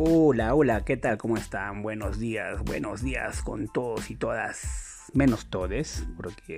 Hola, 0.00 0.54
hola, 0.54 0.84
¿qué 0.84 0.96
tal? 0.96 1.18
¿Cómo 1.18 1.36
están? 1.36 1.82
Buenos 1.82 2.20
días, 2.20 2.62
buenos 2.62 3.02
días 3.02 3.42
con 3.42 3.66
todos 3.66 4.12
y 4.12 4.14
todas, 4.14 5.10
menos 5.12 5.50
todes, 5.50 6.06
porque 6.16 6.56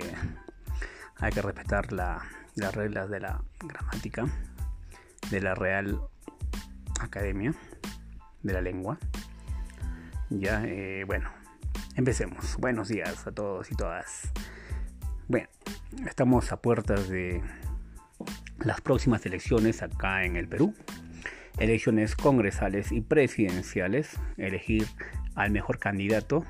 hay 1.17 1.31
que 1.31 1.41
respetar 1.41 1.91
las 1.91 2.75
reglas 2.75 3.09
de 3.09 3.19
la 3.19 3.41
gramática, 3.59 4.27
de 5.31 5.41
la 5.41 5.55
Real 5.55 6.01
Academia 6.99 7.55
de 8.43 8.53
la 8.53 8.61
Lengua. 8.61 8.99
Ya, 10.29 10.63
eh, 10.63 11.03
bueno, 11.07 11.31
empecemos. 11.95 12.57
Buenos 12.57 12.89
días 12.89 13.25
a 13.25 13.31
todos 13.31 13.71
y 13.71 13.75
todas. 13.75 14.31
Bueno, 15.27 15.47
estamos 16.05 16.51
a 16.51 16.61
puertas 16.61 17.09
de 17.09 17.41
las 18.59 18.81
próximas 18.81 19.25
elecciones 19.25 19.81
acá 19.81 20.25
en 20.25 20.35
el 20.35 20.47
Perú 20.47 20.75
elecciones 21.59 22.15
congresales 22.15 22.91
y 22.91 23.01
presidenciales, 23.01 24.17
elegir 24.37 24.87
al 25.35 25.51
mejor 25.51 25.79
candidato 25.79 26.45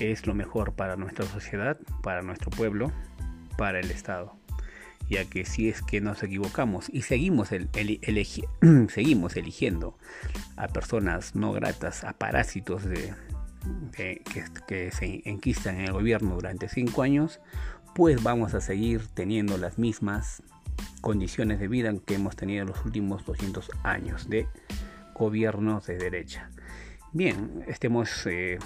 es 0.00 0.26
lo 0.26 0.34
mejor 0.34 0.72
para 0.74 0.96
nuestra 0.96 1.26
sociedad, 1.26 1.78
para 2.02 2.22
nuestro 2.22 2.50
pueblo, 2.50 2.92
para 3.56 3.80
el 3.80 3.90
Estado. 3.90 4.36
Ya 5.08 5.24
que 5.24 5.44
si 5.44 5.68
es 5.68 5.82
que 5.82 6.00
nos 6.00 6.22
equivocamos 6.22 6.88
y 6.90 7.02
seguimos, 7.02 7.50
seguimos 8.88 9.36
eligiendo 9.36 9.98
a 10.56 10.68
personas 10.68 11.34
no 11.34 11.52
gratas, 11.52 12.04
a 12.04 12.12
parásitos 12.12 12.84
de, 12.84 13.12
que, 13.94 14.22
que 14.66 14.90
se 14.90 15.22
enquistan 15.28 15.76
en 15.76 15.86
el 15.86 15.92
gobierno 15.92 16.34
durante 16.34 16.68
cinco 16.68 17.02
años, 17.02 17.40
pues 17.94 18.22
vamos 18.22 18.54
a 18.54 18.60
seguir 18.60 19.06
teniendo 19.08 19.58
las 19.58 19.78
mismas 19.78 20.42
condiciones 21.00 21.60
de 21.60 21.68
vida 21.68 21.92
que 22.06 22.14
hemos 22.14 22.36
tenido 22.36 22.62
en 22.62 22.68
los 22.68 22.84
últimos 22.84 23.24
200 23.24 23.70
años 23.82 24.28
de 24.28 24.46
gobiernos 25.14 25.86
de 25.86 25.98
derecha. 25.98 26.50
Bien, 27.12 27.64
estemos 27.66 28.26
eh, 28.26 28.58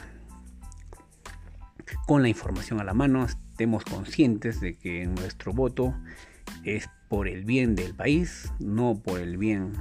con 2.07 2.23
la 2.23 2.29
información 2.29 2.81
a 2.81 2.85
la 2.85 2.95
mano, 2.95 3.25
estemos 3.25 3.85
conscientes 3.85 4.61
de 4.61 4.75
que 4.75 5.07
nuestro 5.07 5.53
voto 5.53 5.95
es 6.65 6.89
por 7.09 7.29
el 7.29 7.45
bien 7.45 7.75
del 7.75 7.95
país, 7.95 8.53
no 8.59 8.95
por 8.95 9.21
el 9.21 9.37
bien 9.37 9.73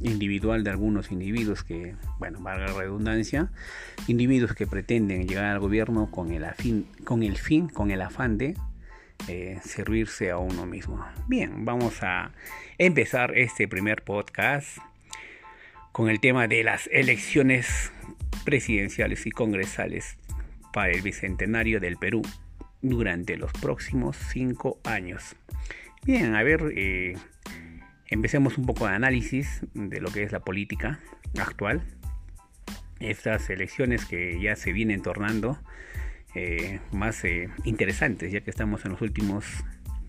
individual 0.00 0.64
de 0.64 0.70
algunos 0.70 1.12
individuos 1.12 1.62
que, 1.64 1.96
bueno, 2.18 2.40
valga 2.40 2.66
la 2.66 2.72
redundancia, 2.74 3.50
individuos 4.06 4.54
que 4.54 4.66
pretenden 4.66 5.26
llegar 5.26 5.46
al 5.46 5.60
gobierno 5.60 6.10
con 6.10 6.32
el, 6.32 6.44
afín, 6.44 6.86
con 7.04 7.22
el 7.22 7.36
fin, 7.36 7.68
con 7.68 7.90
el 7.90 8.02
afán 8.02 8.38
de 8.38 8.56
eh, 9.28 9.58
servirse 9.62 10.30
a 10.30 10.38
uno 10.38 10.66
mismo. 10.66 11.04
Bien, 11.28 11.64
vamos 11.64 12.02
a 12.02 12.32
empezar 12.78 13.36
este 13.36 13.68
primer 13.68 14.02
podcast 14.02 14.78
con 15.92 16.10
el 16.10 16.20
tema 16.20 16.48
de 16.48 16.64
las 16.64 16.88
elecciones 16.92 17.92
presidenciales 18.44 19.26
y 19.26 19.30
congresales 19.30 20.18
para 20.72 20.92
el 20.92 21.02
bicentenario 21.02 21.80
del 21.80 21.96
Perú 21.96 22.22
durante 22.82 23.36
los 23.36 23.52
próximos 23.52 24.16
cinco 24.16 24.78
años. 24.84 25.36
Bien, 26.04 26.34
a 26.34 26.42
ver, 26.42 26.72
eh, 26.76 27.16
empecemos 28.08 28.58
un 28.58 28.66
poco 28.66 28.86
de 28.86 28.94
análisis 28.94 29.62
de 29.72 30.00
lo 30.00 30.10
que 30.10 30.22
es 30.22 30.32
la 30.32 30.40
política 30.40 31.00
actual. 31.38 31.82
Estas 33.00 33.48
elecciones 33.48 34.04
que 34.04 34.40
ya 34.40 34.56
se 34.56 34.72
vienen 34.72 35.00
tornando 35.00 35.58
eh, 36.34 36.80
más 36.92 37.24
eh, 37.24 37.48
interesantes, 37.64 38.32
ya 38.32 38.40
que 38.40 38.50
estamos 38.50 38.84
en 38.84 38.92
los 38.92 39.00
últimos 39.00 39.44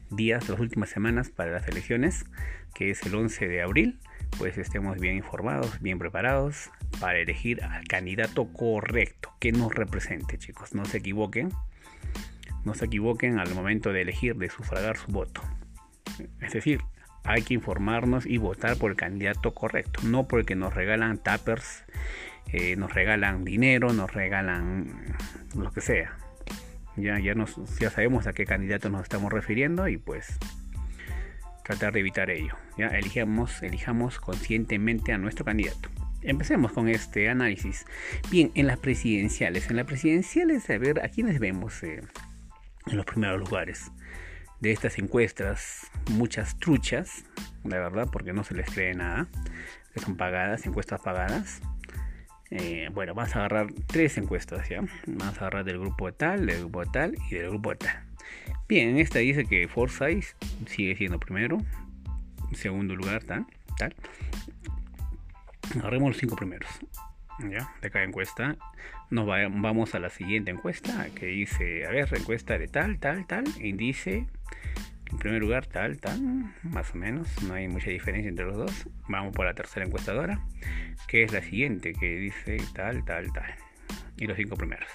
días, 0.09 0.49
las 0.49 0.59
últimas 0.59 0.89
semanas 0.89 1.29
para 1.29 1.51
las 1.51 1.67
elecciones, 1.67 2.25
que 2.73 2.89
es 2.89 3.03
el 3.03 3.15
11 3.15 3.47
de 3.47 3.61
abril, 3.61 3.99
pues 4.37 4.57
estemos 4.57 4.97
bien 4.99 5.15
informados, 5.15 5.81
bien 5.81 5.99
preparados 5.99 6.72
para 7.00 7.19
elegir 7.19 7.63
al 7.63 7.88
candidato 7.88 8.51
correcto 8.51 9.33
que 9.39 9.51
nos 9.51 9.73
represente, 9.73 10.38
chicos. 10.38 10.73
No 10.73 10.85
se 10.85 10.97
equivoquen, 10.97 11.51
no 12.63 12.73
se 12.73 12.85
equivoquen 12.85 13.39
al 13.39 13.53
momento 13.53 13.94
de 13.94 14.01
elegir, 14.01 14.35
de 14.35 14.50
sufragar 14.50 14.97
su 14.97 15.11
voto. 15.11 15.41
Es 16.41 16.53
decir, 16.53 16.81
hay 17.23 17.41
que 17.41 17.53
informarnos 17.53 18.25
y 18.25 18.38
votar 18.38 18.77
por 18.77 18.91
el 18.91 18.97
candidato 18.97 19.53
correcto, 19.53 20.01
no 20.03 20.27
porque 20.27 20.55
nos 20.55 20.73
regalan 20.73 21.17
tappers 21.17 21.83
eh, 22.51 22.75
nos 22.75 22.94
regalan 22.94 23.44
dinero, 23.44 23.94
nos 23.94 24.13
regalan 24.13 25.17
lo 25.56 25.72
que 25.72 25.81
sea. 25.81 26.17
Ya, 26.95 27.19
ya, 27.19 27.35
nos, 27.35 27.56
ya 27.79 27.89
sabemos 27.89 28.28
a 28.28 28.33
qué 28.33 28.45
candidato 28.45 28.89
nos 28.89 29.03
estamos 29.03 29.31
refiriendo 29.31 29.88
y 29.88 29.97
pues 29.97 30.39
tratar 31.66 31.94
de 31.94 32.00
evitar 32.00 32.29
ello. 32.29 32.56
Elijamos, 32.78 33.61
elijamos 33.63 34.19
conscientemente 34.19 35.11
a 35.11 35.17
nuestro 35.17 35.44
candidato. 35.44 35.89
Empecemos 36.22 36.72
con 36.72 36.88
este 36.88 37.29
análisis. 37.29 37.85
Bien, 38.31 38.51
en 38.56 38.67
las 38.67 38.77
presidenciales. 38.77 39.69
En 39.69 39.75
las 39.75 39.85
presidenciales, 39.85 40.69
a 40.69 40.77
ver, 40.77 41.03
a 41.03 41.09
quiénes 41.09 41.39
vemos 41.39 41.83
eh, 41.83 42.01
en 42.88 42.97
los 42.97 43.06
primeros 43.06 43.39
lugares 43.39 43.91
de 44.59 44.72
estas 44.72 44.97
encuestas. 44.97 45.88
Muchas 46.12 46.57
truchas, 46.59 47.25
la 47.63 47.77
verdad, 47.77 48.09
porque 48.12 48.31
no 48.31 48.44
se 48.44 48.56
les 48.56 48.69
cree 48.69 48.94
nada. 48.94 49.27
Que 49.94 50.00
son 50.00 50.17
pagadas, 50.17 50.66
encuestas 50.66 51.01
pagadas. 51.01 51.62
Eh, 52.57 52.89
bueno, 52.93 53.13
vamos 53.13 53.35
a 53.35 53.39
agarrar 53.39 53.67
tres 53.85 54.17
encuestas, 54.17 54.69
¿ya? 54.69 54.81
Vamos 55.07 55.35
a 55.38 55.41
agarrar 55.41 55.66
del 55.66 55.77
grupo 55.77 56.13
tal, 56.13 56.45
del 56.45 56.59
grupo 56.59 56.85
tal 56.85 57.17
y 57.29 57.35
del 57.35 57.49
grupo 57.49 57.75
tal. 57.75 58.01
Bien, 58.69 58.97
esta 58.97 59.19
dice 59.19 59.43
que 59.43 59.67
Forsyth 59.67 60.35
sigue 60.65 60.95
siendo 60.95 61.19
primero, 61.19 61.57
segundo 62.53 62.95
lugar, 62.95 63.25
tal, 63.25 63.45
tal. 63.77 63.94
Agarremos 65.77 66.09
los 66.11 66.17
cinco 66.17 66.38
primeros, 66.38 66.69
¿ya? 67.39 67.69
De 67.81 67.91
cada 67.91 68.05
encuesta. 68.05 68.55
Nos 69.09 69.27
vamos 69.27 69.94
a 69.94 69.99
la 69.99 70.09
siguiente 70.09 70.51
encuesta 70.51 71.09
que 71.13 71.25
dice, 71.25 71.85
a 71.85 71.89
ver, 71.89 72.07
encuesta 72.15 72.57
de 72.57 72.69
tal, 72.69 72.99
tal, 72.99 73.27
tal, 73.27 73.44
índice 73.59 74.27
en 75.11 75.17
primer 75.17 75.41
lugar, 75.41 75.66
tal, 75.67 75.99
tal, 75.99 76.19
más 76.63 76.93
o 76.93 76.97
menos, 76.97 77.27
no 77.43 77.53
hay 77.53 77.67
mucha 77.67 77.89
diferencia 77.89 78.29
entre 78.29 78.45
los 78.45 78.57
dos. 78.57 78.88
Vamos 79.07 79.33
por 79.33 79.45
la 79.45 79.53
tercera 79.53 79.85
encuestadora, 79.85 80.39
que 81.07 81.23
es 81.23 81.31
la 81.31 81.41
siguiente, 81.41 81.93
que 81.93 82.17
dice 82.17 82.57
tal, 82.73 83.05
tal, 83.05 83.31
tal. 83.31 83.53
Y 84.17 84.25
los 84.25 84.38
cinco 84.38 84.55
primeros. 84.55 84.89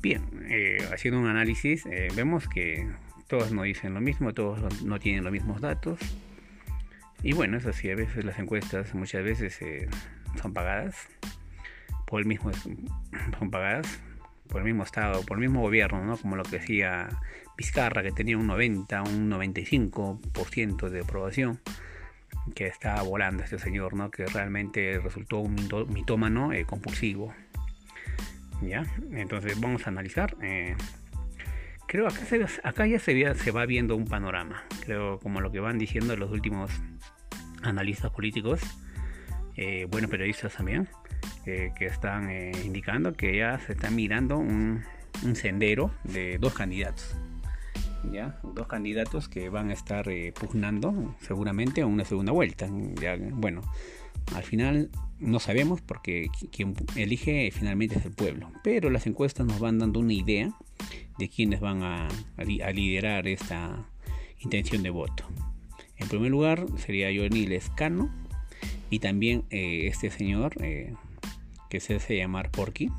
Bien, 0.00 0.22
eh, 0.48 0.78
haciendo 0.92 1.18
un 1.18 1.26
análisis, 1.26 1.86
eh, 1.86 2.08
vemos 2.14 2.48
que 2.48 2.86
todos 3.26 3.52
no 3.52 3.62
dicen 3.62 3.94
lo 3.94 4.00
mismo, 4.00 4.34
todos 4.34 4.82
no 4.84 4.98
tienen 4.98 5.24
los 5.24 5.32
mismos 5.32 5.60
datos. 5.60 5.98
Y 7.22 7.32
bueno, 7.32 7.56
es 7.56 7.66
así, 7.66 7.90
a 7.90 7.96
veces 7.96 8.24
las 8.24 8.38
encuestas 8.38 8.94
muchas 8.94 9.24
veces 9.24 9.60
eh, 9.62 9.88
son 10.40 10.52
pagadas 10.52 11.08
por 12.06 12.20
el 12.20 12.26
mismo, 12.26 12.52
son 13.38 13.50
pagadas 13.50 14.00
por 14.48 14.60
el 14.60 14.64
mismo 14.64 14.82
estado, 14.82 15.22
por 15.22 15.38
el 15.38 15.42
mismo 15.42 15.60
gobierno, 15.60 16.04
¿no? 16.04 16.16
Como 16.16 16.36
lo 16.36 16.42
que 16.42 16.58
decía 16.58 17.08
Vizcarra, 17.56 18.02
que 18.02 18.12
tenía 18.12 18.36
un 18.36 18.46
90, 18.46 19.02
un 19.02 19.30
95% 19.30 20.88
de 20.88 21.00
aprobación, 21.00 21.60
que 22.54 22.66
estaba 22.66 23.02
volando 23.02 23.42
este 23.42 23.58
señor, 23.58 23.94
¿no? 23.94 24.10
Que 24.10 24.26
realmente 24.26 25.00
resultó 25.02 25.38
un 25.38 25.56
mitómano 25.88 26.52
eh, 26.52 26.64
compulsivo. 26.64 27.34
¿Ya? 28.62 28.84
Entonces 29.12 29.60
vamos 29.60 29.86
a 29.86 29.90
analizar. 29.90 30.36
Eh, 30.40 30.76
creo 31.86 32.06
acá, 32.06 32.24
acá 32.62 32.86
ya 32.86 32.98
se, 32.98 33.34
se 33.34 33.50
va 33.50 33.66
viendo 33.66 33.96
un 33.96 34.06
panorama. 34.06 34.64
Creo 34.84 35.18
como 35.18 35.40
lo 35.40 35.50
que 35.50 35.60
van 35.60 35.78
diciendo 35.78 36.16
los 36.16 36.30
últimos 36.30 36.70
analistas 37.62 38.10
políticos, 38.10 38.60
eh, 39.56 39.86
buenos 39.90 40.10
periodistas 40.10 40.54
también 40.54 40.88
que 41.44 41.86
están 41.86 42.30
eh, 42.30 42.52
indicando 42.64 43.12
que 43.12 43.36
ya 43.36 43.58
se 43.58 43.72
está 43.72 43.90
mirando 43.90 44.38
un, 44.38 44.82
sendero 45.34 45.90
de 46.04 46.38
dos 46.38 46.54
candidatos. 46.54 47.16
¿ya? 48.12 48.38
Dos 48.42 48.66
candidatos 48.66 49.28
que 49.28 49.48
van 49.48 49.70
a 49.70 49.72
estar 49.72 50.08
eh, 50.08 50.32
pugnando 50.32 51.14
seguramente 51.20 51.82
a 51.82 51.86
una 51.86 52.04
segunda 52.04 52.32
vuelta. 52.32 52.68
Ya, 53.00 53.16
bueno, 53.18 53.60
al 54.34 54.42
final 54.42 54.90
no 55.20 55.38
sabemos 55.38 55.80
porque 55.80 56.28
quien 56.50 56.74
elige 56.96 57.50
finalmente 57.52 57.98
es 57.98 58.04
el 58.04 58.12
pueblo, 58.12 58.50
pero 58.62 58.90
las 58.90 59.06
encuestas 59.06 59.46
nos 59.46 59.60
van 59.60 59.78
dando 59.78 60.00
una 60.00 60.12
idea 60.12 60.50
de 61.18 61.28
quiénes 61.28 61.60
van 61.60 61.82
a, 61.82 62.08
liderar 62.72 63.28
esta 63.28 63.86
intención 64.40 64.82
de 64.82 64.90
voto. 64.90 65.24
En 65.96 66.08
primer 66.08 66.30
lugar 66.30 66.66
sería 66.76 67.08
Johnny 67.08 67.46
Lescano 67.46 68.10
y 68.90 68.98
también 68.98 69.44
eh, 69.50 69.86
este 69.86 70.10
señor 70.10 70.56
que 71.68 71.80
se 71.80 71.96
hace 71.96 72.16
llamar 72.16 72.50
Porky. 72.50 72.90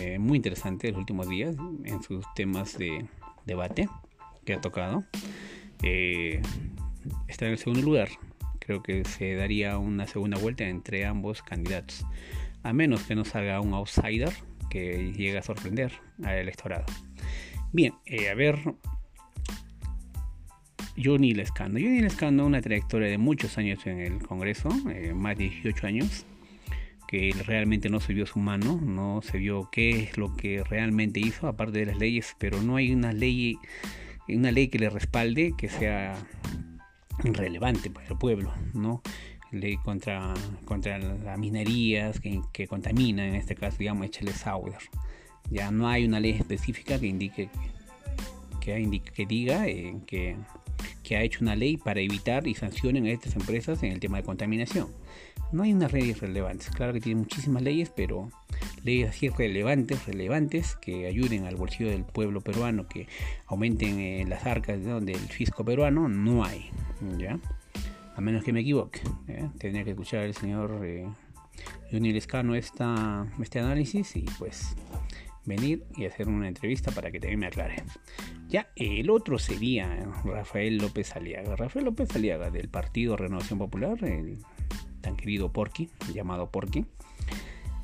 Eh, 0.00 0.18
muy 0.18 0.36
interesante 0.36 0.88
los 0.90 0.98
últimos 0.98 1.28
días 1.28 1.54
en 1.84 2.02
sus 2.02 2.24
temas 2.34 2.78
de 2.78 3.06
debate 3.46 3.88
que 4.44 4.54
ha 4.54 4.60
tocado. 4.60 5.04
Eh, 5.82 6.40
está 7.28 7.46
en 7.46 7.52
el 7.52 7.58
segundo 7.58 7.82
lugar. 7.82 8.08
Creo 8.58 8.82
que 8.82 9.04
se 9.04 9.34
daría 9.34 9.78
una 9.78 10.06
segunda 10.06 10.38
vuelta 10.38 10.64
entre 10.64 11.04
ambos 11.04 11.42
candidatos. 11.42 12.06
A 12.62 12.72
menos 12.72 13.02
que 13.02 13.14
no 13.14 13.24
salga 13.24 13.60
un 13.60 13.74
outsider 13.74 14.32
que 14.70 15.12
llegue 15.12 15.38
a 15.38 15.42
sorprender 15.42 15.92
al 16.24 16.36
electorado. 16.36 16.84
Bien, 17.72 17.94
eh, 18.06 18.30
a 18.30 18.34
ver. 18.34 18.58
Johnny 21.02 21.32
Lescano. 21.32 21.80
Johnny 21.80 22.00
Lescano, 22.00 22.46
una 22.46 22.60
trayectoria 22.60 23.08
de 23.08 23.18
muchos 23.18 23.56
años 23.56 23.86
en 23.86 23.98
el 23.98 24.18
Congreso, 24.18 24.68
más 25.14 25.38
de 25.38 25.44
18 25.44 25.86
años 25.86 26.26
que 27.12 27.34
realmente 27.44 27.90
no 27.90 28.00
se 28.00 28.14
vio 28.14 28.24
su 28.24 28.38
mano, 28.38 28.80
no 28.82 29.20
se 29.20 29.36
vio 29.36 29.68
qué 29.70 30.04
es 30.04 30.16
lo 30.16 30.34
que 30.34 30.64
realmente 30.64 31.20
hizo, 31.20 31.46
aparte 31.46 31.80
de 31.80 31.84
las 31.84 31.98
leyes, 31.98 32.34
pero 32.38 32.62
no 32.62 32.76
hay 32.76 32.90
una 32.94 33.12
ley, 33.12 33.58
una 34.28 34.50
ley 34.50 34.68
que 34.68 34.78
le 34.78 34.88
respalde 34.88 35.52
que 35.58 35.68
sea 35.68 36.16
relevante 37.22 37.90
para 37.90 38.06
el 38.06 38.16
pueblo, 38.16 38.50
¿no? 38.72 39.02
Ley 39.50 39.76
contra, 39.76 40.32
contra 40.64 40.98
las 40.98 41.38
minerías 41.38 42.18
que, 42.18 42.40
que 42.50 42.66
contaminan, 42.66 43.26
en 43.26 43.34
este 43.34 43.56
caso, 43.56 43.76
digamos, 43.76 44.06
échale 44.06 44.32
Sauer. 44.32 44.78
Ya 45.50 45.70
no 45.70 45.88
hay 45.88 46.06
una 46.06 46.18
ley 46.18 46.30
específica 46.30 46.98
que 46.98 47.08
indique 47.08 47.50
que, 48.58 49.02
que 49.14 49.26
diga 49.26 49.68
eh, 49.68 49.98
que, 50.06 50.36
ha 51.16 51.22
hecho 51.22 51.38
una 51.42 51.56
ley 51.56 51.76
para 51.76 52.00
evitar 52.00 52.46
y 52.46 52.54
sancionen 52.54 53.06
a 53.06 53.10
estas 53.10 53.36
empresas 53.36 53.82
en 53.82 53.92
el 53.92 54.00
tema 54.00 54.18
de 54.18 54.24
contaminación. 54.24 54.88
No 55.52 55.64
hay 55.64 55.72
unas 55.72 55.92
leyes 55.92 56.20
relevantes. 56.20 56.70
Claro 56.70 56.92
que 56.92 57.00
tiene 57.00 57.20
muchísimas 57.20 57.62
leyes, 57.62 57.90
pero 57.94 58.30
leyes 58.84 59.10
así 59.10 59.28
relevantes, 59.28 60.06
relevantes, 60.06 60.76
que 60.76 61.06
ayuden 61.06 61.44
al 61.44 61.56
bolsillo 61.56 61.90
del 61.90 62.04
pueblo 62.04 62.40
peruano, 62.40 62.88
que 62.88 63.06
aumenten 63.46 63.98
eh, 64.00 64.24
las 64.26 64.46
arcas 64.46 64.82
del 64.82 65.18
fisco 65.28 65.64
peruano, 65.64 66.08
no 66.08 66.44
hay. 66.44 66.70
¿ya? 67.18 67.38
A 68.16 68.20
menos 68.20 68.44
que 68.44 68.52
me 68.52 68.60
equivoque. 68.60 69.00
¿eh? 69.28 69.48
Tendría 69.58 69.84
que 69.84 69.90
escuchar 69.90 70.20
al 70.20 70.34
señor 70.34 70.80
eh, 70.84 71.06
esta, 72.54 73.26
este 73.40 73.60
análisis 73.60 74.16
y 74.16 74.24
pues 74.38 74.74
venir 75.44 75.84
y 75.96 76.06
hacer 76.06 76.28
una 76.28 76.48
entrevista 76.48 76.90
para 76.92 77.10
que 77.10 77.20
también 77.20 77.40
me 77.40 77.46
aclare. 77.46 77.82
Ya, 78.48 78.68
el 78.76 79.10
otro 79.10 79.38
sería 79.38 80.06
Rafael 80.24 80.78
López 80.78 81.16
Aliaga. 81.16 81.56
Rafael 81.56 81.84
López 81.84 82.14
Aliaga 82.14 82.50
del 82.50 82.68
Partido 82.68 83.16
Renovación 83.16 83.58
Popular, 83.58 84.02
el 84.04 84.38
tan 85.00 85.16
querido 85.16 85.52
Porqui, 85.52 85.90
llamado 86.12 86.50
Porqui, 86.50 86.86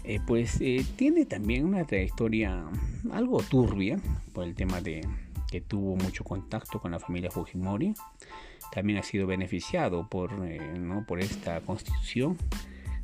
eh, 0.04 0.20
pues 0.26 0.58
eh, 0.60 0.84
tiene 0.96 1.26
también 1.26 1.66
una 1.66 1.84
trayectoria 1.84 2.64
algo 3.12 3.42
turbia 3.42 3.98
por 4.32 4.44
el 4.44 4.54
tema 4.54 4.80
de 4.80 5.06
que 5.50 5.60
tuvo 5.60 5.96
mucho 5.96 6.24
contacto 6.24 6.80
con 6.80 6.92
la 6.92 6.98
familia 6.98 7.30
Fujimori. 7.30 7.94
También 8.72 8.98
ha 8.98 9.02
sido 9.02 9.26
beneficiado 9.26 10.08
por, 10.08 10.46
eh, 10.46 10.60
¿no? 10.78 11.04
por 11.06 11.20
esta 11.20 11.60
constitución 11.60 12.36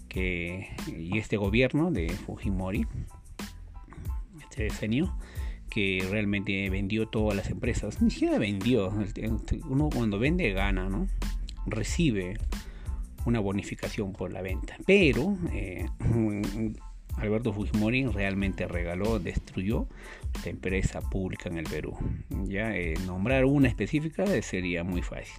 que, 0.08 0.68
y 0.86 1.18
este 1.18 1.36
gobierno 1.36 1.90
de 1.90 2.08
Fujimori 2.10 2.86
este 4.54 4.64
decenio 4.64 5.16
que 5.68 6.06
realmente 6.08 6.70
vendió 6.70 7.08
todas 7.08 7.36
las 7.36 7.50
empresas. 7.50 8.00
Ni 8.00 8.10
siquiera 8.10 8.38
vendió. 8.38 8.92
Uno 9.68 9.90
cuando 9.92 10.18
vende 10.20 10.52
gana, 10.52 10.88
¿no? 10.88 11.08
Recibe 11.66 12.38
una 13.24 13.40
bonificación 13.40 14.12
por 14.12 14.32
la 14.32 14.42
venta. 14.42 14.76
Pero 14.86 15.36
eh, 15.52 15.86
Alberto 17.16 17.52
Fujimori 17.52 18.06
realmente 18.06 18.68
regaló, 18.68 19.18
destruyó 19.18 19.88
la 20.44 20.50
empresa 20.50 21.00
pública 21.00 21.48
en 21.48 21.58
el 21.58 21.64
Perú. 21.64 21.96
Ya 22.44 22.76
eh, 22.76 22.94
nombrar 23.06 23.44
una 23.44 23.66
específica 23.66 24.24
sería 24.42 24.84
muy 24.84 25.02
fácil. 25.02 25.34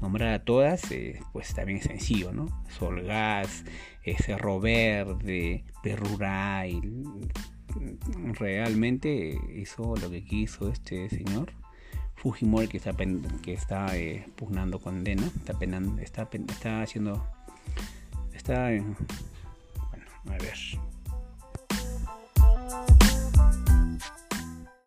Nombrar 0.00 0.32
a 0.32 0.44
todas, 0.44 0.90
eh, 0.90 1.20
pues 1.32 1.54
también 1.54 1.78
es 1.78 1.84
sencillo, 1.84 2.32
¿no? 2.32 2.46
Solgas, 2.70 3.64
Cerro 4.18 4.58
Verde, 4.58 5.62
Perruray, 5.82 6.80
realmente 8.38 9.38
hizo 9.54 9.96
lo 9.96 10.10
que 10.10 10.24
quiso 10.24 10.70
este 10.70 11.08
señor. 11.08 11.52
Fujimori 12.16 12.68
que 12.68 12.76
está 12.76 12.92
que 13.42 13.54
está 13.54 13.96
eh, 13.96 14.26
pugnando 14.36 14.78
condena 14.78 15.26
está 15.38 15.58
penando 15.58 16.02
está 16.02 16.28
está 16.50 16.82
haciendo 16.82 17.26
está 18.34 18.68
bueno 19.90 20.04
a 20.26 20.36
ver 20.36 20.54